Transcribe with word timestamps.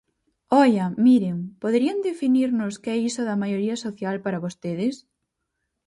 ¡Oia!, 0.63 0.85
miren, 1.07 1.37
¿poderían 1.61 1.99
definirnos 2.09 2.73
que 2.81 2.89
é 2.95 2.97
iso 3.09 3.21
da 3.25 3.39
maioría 3.43 3.75
social 3.85 4.15
para 4.25 4.43
vostedes? 4.45 4.95